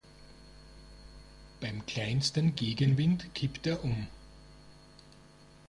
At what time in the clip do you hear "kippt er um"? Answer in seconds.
3.35-4.07